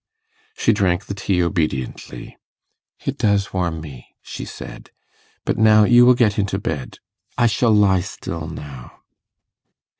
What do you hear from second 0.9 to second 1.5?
the tea